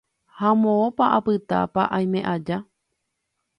ha 0.37 0.49
moõpa 0.61 1.05
apytáta 1.17 1.83
aime 1.97 2.21
aja. 2.33 2.57